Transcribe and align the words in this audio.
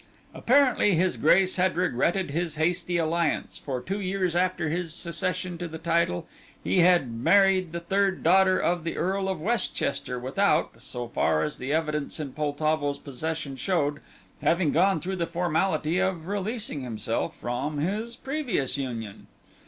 Apparently 0.33 0.95
his 0.95 1.15
grace 1.15 1.57
had 1.57 1.75
regretted 1.77 2.31
his 2.31 2.55
hasty 2.55 2.97
alliance, 2.97 3.59
for 3.59 3.79
two 3.79 3.99
years 3.99 4.35
after 4.35 4.67
his 4.67 4.95
succession 4.95 5.59
to 5.59 5.67
the 5.67 5.77
title, 5.77 6.27
he 6.63 6.79
had 6.79 7.11
married 7.13 7.71
the 7.71 7.81
third 7.81 8.23
daughter 8.23 8.57
of 8.57 8.83
the 8.83 8.97
Earl 8.97 9.29
of 9.29 9.39
Westchester 9.39 10.17
without 10.17 10.81
so 10.81 11.07
far 11.07 11.43
as 11.43 11.59
the 11.59 11.71
evidence 11.71 12.19
in 12.19 12.33
Poltavo's 12.33 12.97
possession 12.97 13.55
showed 13.55 13.99
having 14.41 14.71
gone 14.71 14.99
through 15.01 15.17
the 15.17 15.27
formality 15.27 15.99
of 15.99 16.25
releasing 16.27 16.81
himself 16.81 17.35
from 17.37 17.77
his 17.77 18.15
previous 18.15 18.79
union. 18.79 19.27